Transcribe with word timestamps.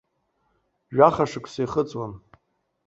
Жәаха 0.95 1.25
шықәса 1.29 1.61
ихыҵуан. 1.63 2.13